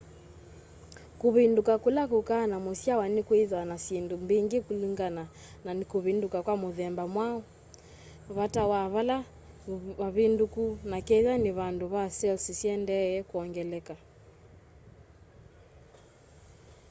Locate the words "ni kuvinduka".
5.77-6.37